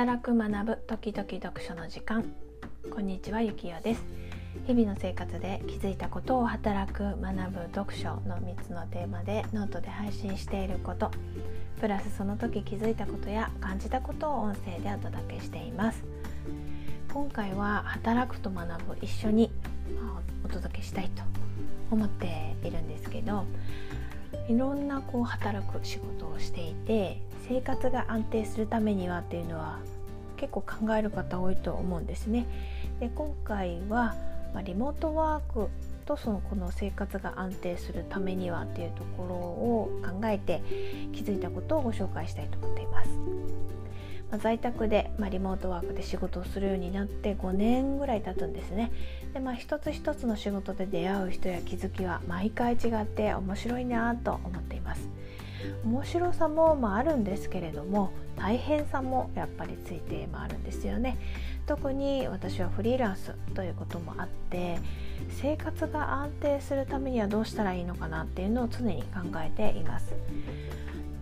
[0.00, 2.24] 働く学ぶ時々読書の時間。
[2.90, 4.02] こんにちはゆきよです。
[4.66, 11.10] 日々の生活で気づいたことを働く学ぶ読書の3つのテーマでノートで配信していること。
[11.82, 16.02] プラスその時気づいたことや感じたことを音声でお届けしています。
[17.12, 19.50] 今回は働くと学ぶ一緒に
[20.42, 21.22] お届けしたいと
[21.90, 23.44] 思っているんですけど
[24.48, 29.78] いろんなこう働く仕事をしていて生活が安定するためにはっていうのは
[30.40, 32.46] 結構考える方多いと思うんですね。
[32.98, 34.14] で今回は、
[34.54, 35.68] ま、リモートワーク
[36.06, 40.62] とそのこの生活が安定するためにはっていうところを考えて
[41.12, 43.10] 気づいたことをご紹介したいと思っています。
[44.30, 48.90] ま、在宅で、まあ、リモートワークで仕事をするようになって5年ぐらい経つんですね。
[49.34, 55.19] でまあ一つ一つの仕事で出会う人や気づきは毎回違って面白いなと思っています。
[55.84, 61.18] 面白さもまああるんですけれども大変さもやっぱりついてあるんですよね。
[61.66, 64.78] 特に私はフリーランスということもあって
[65.28, 70.14] 生活が安定するためにはどうしたらいいのかなっていうのを常に考えています。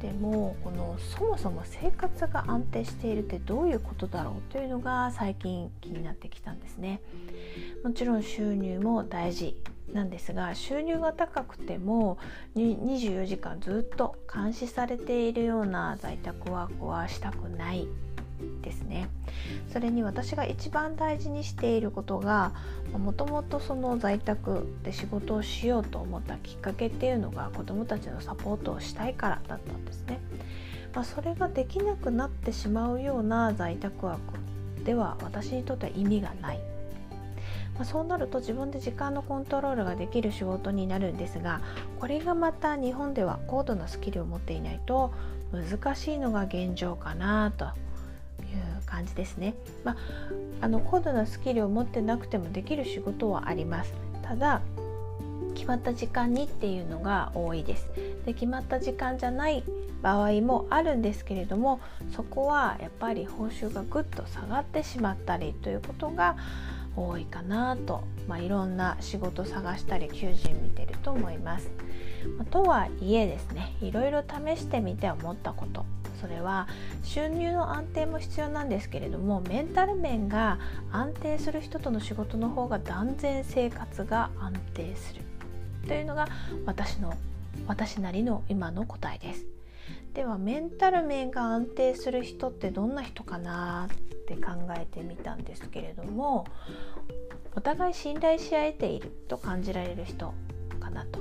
[0.00, 7.00] でもこのそもそも生活が安定しているってどういうことだろうというのが最近気になってきたんですね
[7.82, 9.56] もちろん収入も大事
[9.92, 12.18] なんですが収入が高くても
[12.56, 17.86] 24時間ずっと監視されているような在宅ワークはしたくない
[18.62, 19.08] ですね
[19.72, 22.52] それに私が一番大事にしていることが
[22.92, 30.20] もともとその在宅で仕事をしようと思ったきっかけっていうのが子どもたちのサポートをしたいからだったんですね。
[30.94, 34.16] まあ、それができなくなってしまうような在宅ワー
[34.78, 36.60] クでは私にとっては意味がない
[37.76, 41.60] まあ、そうなると自分で時間のコントロールができる仕事になるんですが
[42.00, 45.12] これがまた日本では高度なスキルを持っていないと
[45.52, 47.70] 難しいのが現状かなという
[48.86, 49.54] 感じですね。
[49.84, 49.96] まあ、
[50.62, 53.94] あの高度なスキルを持ってなくてもできる仕事はあります。
[54.22, 54.60] ただ
[55.54, 57.88] 決まった時間にっていうのが多いです。
[58.24, 59.62] で決まった時間じゃない
[60.02, 61.80] 場合もあるんですけれども
[62.14, 66.36] そこはやっぱり報酬がぐっと下がってしまったりということが
[66.96, 71.70] 多いかなと、まあ、いろんな仕事探したり求人見てると思います。
[72.50, 75.84] とはいえですねいろいろ試してみて思ったこと
[76.20, 76.66] それは
[77.02, 80.58] 収入の安定も必要なんですけれどもメンタル面が
[80.90, 85.22] 安定する人との仕事の方が断然生活が安定する
[85.86, 86.26] というのが
[86.64, 87.14] 私の
[87.66, 89.46] 私なりの今の答えです。
[90.14, 93.96] ではメンタル面が安定する人ってどんな人かなっ
[94.26, 96.46] って考えてみたんですけれども
[97.54, 100.34] お互い信頼し合えていると感じられる人
[100.80, 101.20] かなと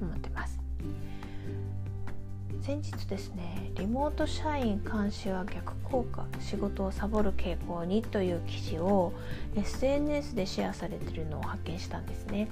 [0.00, 0.62] 思ってます。
[2.62, 9.12] 先日ですねリモート社員監視は逆効果仕事をサボる傾向にという記事を
[9.56, 12.46] SNS でシェアされてるのを発見したんですね。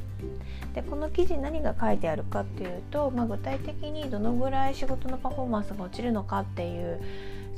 [0.74, 7.00] でこの記事何が書いてあるかっていうと、まあ、具体的にどのぐらい仕事のパフォーマンスが落ちるのかっていう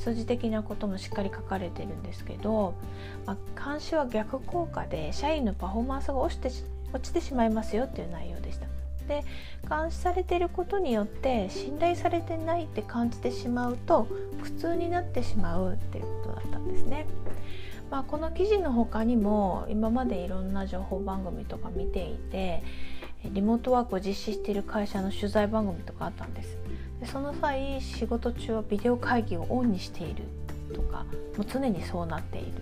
[0.03, 2.75] 数字的なこともしっかり書かれてるんですけど、
[3.25, 6.51] まあ、監視は逆効果で社員のパフォーマンスが落ちて
[6.93, 8.67] 落ちてしまいますよっていう内容でした。
[9.09, 9.25] で
[9.69, 14.07] 監視されていることによって信頼されてないって感じてしまうと
[14.43, 17.07] 苦痛になってしまうっていうことだったんですね。
[17.91, 22.63] まあ、この記事の他にも今までいろんな情報番組とか見ていて
[23.25, 26.62] リモートワークを実施している会社の取材番組とかあったんです。
[27.03, 30.23] でその際仕事中はビデオ会議をオンにしている
[30.73, 31.05] とか
[31.37, 32.53] もう常にそうなっている。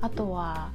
[0.00, 0.70] あとは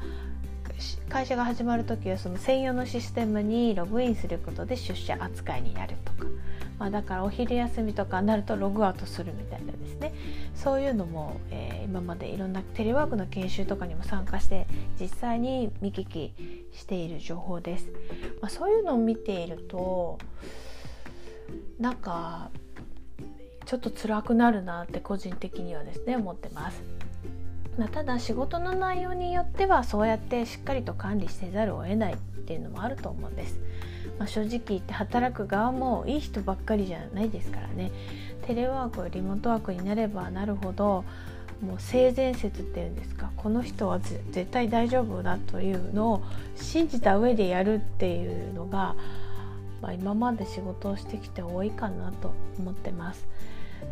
[1.10, 6.30] 会社が始まる時はその専用のシステムにログインすることで出社扱いになるとか、
[6.78, 10.14] まあ、だからお昼休みとかになるとログアウトするみたいなですね
[10.56, 14.68] そういうのも、えー、今までいろんなテレワークの研修とかにも参加して
[15.00, 16.34] 実際に見聞き
[16.74, 17.88] している情報です。
[18.42, 20.20] まあ、そういうのを見ていると
[21.80, 22.50] なんか
[23.66, 26.82] ちょっと辛くなるなって個人的にはですね思ってます。
[27.78, 33.60] まあ、ただ仕事の内容によってはそうやってしっかりと管理せざるを得ないっていうのもあると思うんです。
[34.20, 37.92] まあ、正直言って働く側もいい人ばっかりじゃないですからね
[38.46, 41.04] テレワークリモートワークになればなるほど
[41.62, 46.24] もう性善説っていうんですかこの人は絶対大丈夫だというのを
[46.56, 48.96] 信じた上でやるっていうのが、
[49.82, 53.26] まあ、今まで仕事をしてきて多いかなと思ってます。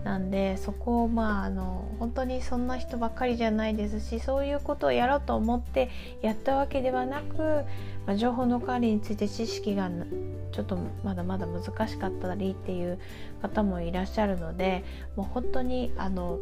[0.04, 5.90] なんでそこをまああの本当にそんな人ばっかりじゃないですしそういうことをやろうと思って
[6.22, 7.38] やったわけではなく、
[8.06, 9.90] まあ、情報の管理について知識が
[10.52, 13.00] ちょっとまだまだ難しかったりっていう
[13.42, 14.84] 方もいらっしゃるので
[15.16, 16.40] もう本当にあの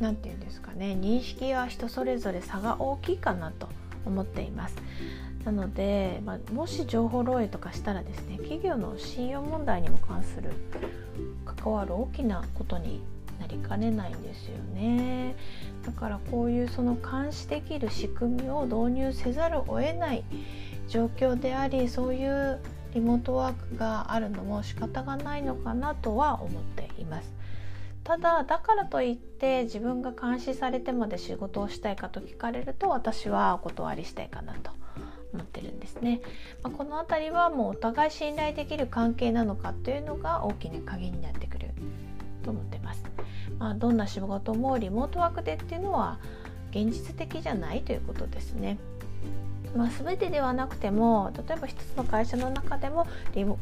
[0.00, 3.68] 何て言うんですかね認識は人それぞれ差が大きいかなと
[4.04, 4.76] 思っています。
[5.44, 10.52] なので、まあ、もし情報漏洩とかしたらですね企業の信用問題にも関する
[11.62, 13.00] 関わる大きなことに
[13.40, 15.36] なりかねないんですよね。
[15.86, 20.24] だからこういうその監視できる仕組みを導入せざるを得ない
[20.88, 22.60] 状況でありそういう
[22.94, 27.32] リモートワークがあるのも仕方がないのかなとは思っています。
[28.04, 34.81] ただだからといって自分が監視されてまで仕事をしたいかと聞かれると私はお断りしたいかなと。
[35.32, 36.20] 思ってるんですね、
[36.62, 41.70] まあ、この辺りはもうお互い信頼できる関係なのかというのが大きな鍵になってくる
[42.42, 43.02] と思ってます、
[43.58, 46.18] まあ、どんな仕事もリモートワークでっていうのは
[46.70, 48.78] 現実的じゃないということですね。
[49.76, 53.56] まあ、全てではなくても例えば一つの会社の中でもリモ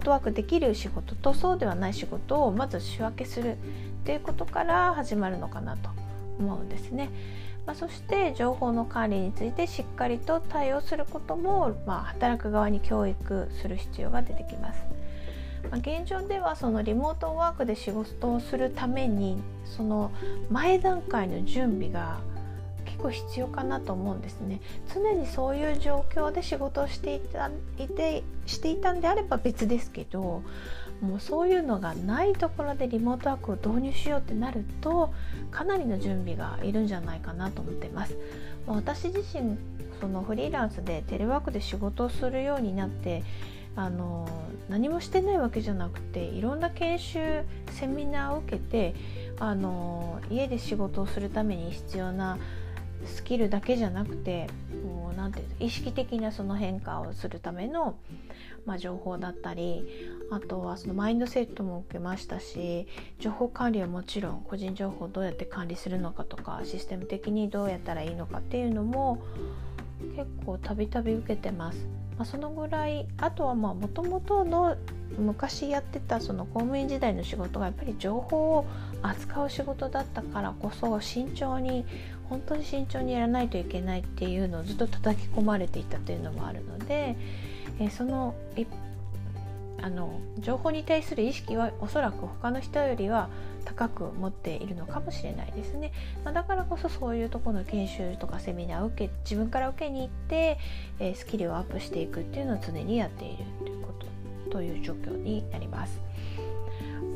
[0.00, 3.56] ートワークできる仕事とそうではない仕事をまず仕分けするっ
[4.04, 5.90] ていうことから始まるのかなと
[6.40, 7.10] 思うんですね。
[7.66, 14.80] まあ、そして情報の管理についてしっかりと対応することも、まあ、働く側に教育する必要が出てきます。
[15.70, 20.10] まあ、現状ではそのリモートワークで仕事をするためにその
[20.50, 22.18] 前段階の準備が
[22.84, 24.60] 結構必要かなと思うんですね
[24.92, 30.42] 常にそういう状況で仕事をしていたいてしていたんであれば別ですけど
[31.02, 35.12] もうそういうのがないところでリモートワークを導入しようってなると
[35.50, 38.16] かなりの準備がいるんじゃないかなと思ってます。
[38.66, 39.58] 私自身
[40.00, 43.22] そのフリーランスでテレワークで仕事をするようになって
[43.74, 44.28] あの
[44.68, 48.94] 何もしてないわけじゃなくていろんな研修セミナーを受けて
[49.38, 52.38] あの家で仕事をするために必要な
[53.06, 54.48] スキルだけじゃなくて
[54.84, 57.96] もうなんていう意識的なその変化をするための、
[58.66, 59.84] まあ、情報だったり
[60.30, 62.86] あとはそのマインドセットも受けましたし
[63.18, 69.18] 情報管理はもちろん個人情報をどうやって管理するのかとかシステム的にどうやったらいいのかっていうのも
[70.16, 71.86] 結構たびたび受けてます。
[72.16, 74.76] まあ、そのぐらいあとはもともとの
[75.18, 78.66] 昔やってたその公務員時代の仕事がやっぱり情報を
[79.02, 81.84] 扱う仕事だったからこそ慎重に
[82.32, 87.14] 本当に慎重にやらないといけないっていうのをずっと叩き込まれていたというのもあるので、
[87.78, 88.34] え、その
[89.82, 93.28] あの情報に対する意識はおそらく他の人よりは
[93.66, 95.92] 高く持っているのかもしれないですね、
[96.24, 100.58] まあ、だからこそそういうとこの研修とかセミナーを受け自分から受けに行って、
[101.00, 103.92] え、スキルをアップしていくっていうのを常にやっているというこ
[104.46, 106.00] とという状況になります。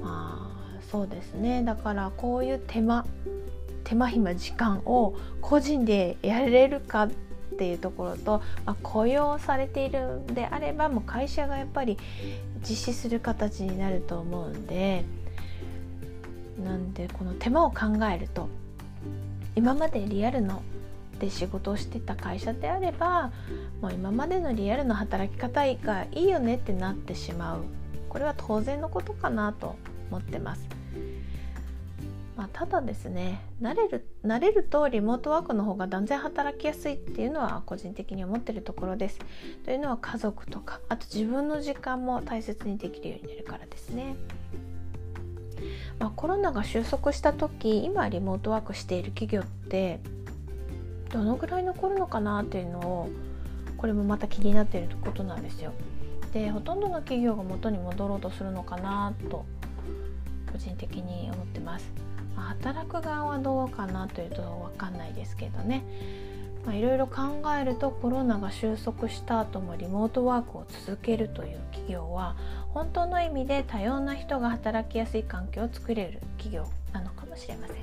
[0.02, 0.56] まあ
[0.90, 3.04] そうですねだからこういう手間
[3.86, 7.10] 手間暇時間を個人でやれるかっ
[7.56, 11.96] ていうところと、まあ、雇用されているんであればもう会社がやっぱり
[12.68, 15.04] 実施する形になると思うんで
[16.64, 18.48] なんでこの手間を考えると
[19.54, 20.62] 今までリアルの
[21.20, 23.30] で仕事をしてた会社であれば
[23.80, 27.60] もう今までのリアルの働き方がいいよねってなってしまう
[28.08, 29.76] これは当然のことかなと
[30.10, 30.85] 思ってます。
[32.36, 39.18] まあ、ただですね慣れる慣れるとリモートワークの方が断然働きやすいっていうのは個人的に思ってるところです。
[39.64, 44.16] というのは家族とかあと自分の時間も大切にできるようになるからですね。
[45.98, 50.00] まあ、コロナが収束した時今リモートワークしている企業って
[51.10, 53.08] どのぐらい残るのかなっていうのを
[53.78, 55.72] これもまた気になっていることなんですよ。
[56.32, 59.46] でほとんどの企業が元に戻ろうとするのかなと
[60.56, 61.92] 個人的に思ってます。
[62.34, 65.84] ま働く側はどうかなというと分かんないですけどね。
[66.72, 72.34] いろいろ考えるとコロナが収束した後もリモートワークを続けるという企業は
[72.70, 77.76] 本当の意味で多様な人が働きやすい環境を作れる企業なのかもしれません。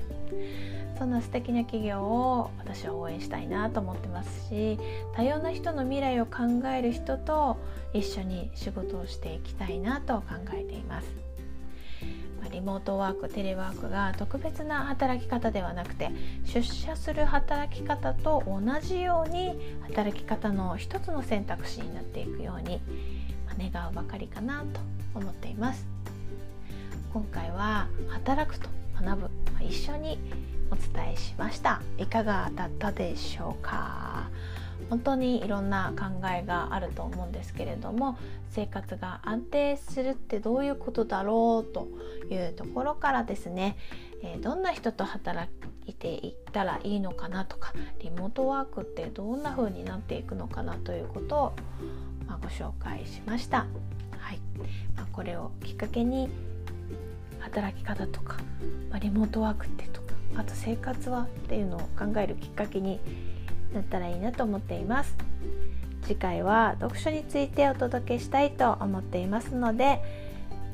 [0.98, 4.78] そんな素敵な企業を私は応援したいなと思ってますし
[5.14, 6.42] 多様な人の未来を考
[6.76, 7.56] える人と
[7.92, 11.23] 一緒に仕事をしていきたいなと考えています。
[12.54, 16.10] リモートワークテレワークが特別な働き方ではなくて
[16.44, 22.80] 出社する働き方と同じように働き方の一つの選択肢になっていくように
[23.58, 24.80] 願うばかりかなと
[25.14, 25.86] 思っています。
[27.12, 28.68] 今回は働くと
[29.00, 29.30] 学ぶ
[29.60, 30.18] 一緒に
[30.70, 31.82] お伝えしました。
[31.98, 34.28] いかがだったでしょうか？
[34.90, 38.18] 本当にいろんな考えがあると思うんですけれども
[38.50, 41.88] 生活が安定するってどういうことだろうと
[42.30, 43.76] いうところからですね、
[44.22, 45.50] え、どんな人と働
[45.86, 51.52] いていったらいいのかなとかリモートワークってどんな風になっていくのかなということを、
[52.26, 53.66] まあ、ご紹介しました。
[54.18, 54.38] はい
[54.96, 56.30] まあ、これをきっかけに
[57.40, 58.38] 働き方とか、
[58.90, 63.00] まあ、リモートワークってとかあと生活はっていうのを考えるきっかけに
[63.74, 65.14] なったらいいなと思っています
[66.02, 70.00] 次回は読書についてお届けしたいと思っていますので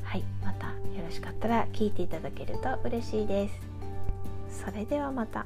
[0.03, 0.73] はいまたよ
[1.05, 3.49] ろしかったら聞いていただけると嬉しいで
[4.49, 5.45] すそれではまた。